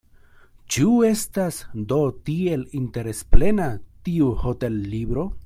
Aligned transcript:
Ĉu 0.75 0.87
estas 1.09 1.59
do 1.91 1.99
tiel 2.31 2.65
interesplena 2.81 3.69
tiu 4.09 4.33
hotellibro? 4.47 5.33